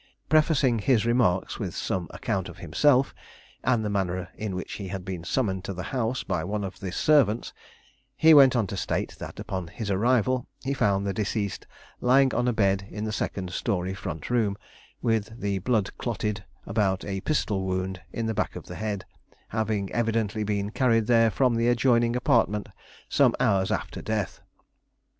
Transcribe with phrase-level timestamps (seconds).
[0.29, 3.13] Prefacing his remarks with some account of himself,
[3.63, 6.79] and the manner in which he had been summoned to the house by one of
[6.79, 7.53] the servants,
[8.17, 11.67] he went on to state that, upon his arrival, he found the deceased
[11.99, 14.57] lying on a bed in the second story front room,
[15.03, 19.05] with the blood clotted about a pistol wound in the back of the head;
[19.49, 22.69] having evidently been carried there from the adjoining apartment
[23.07, 24.41] some hours after death.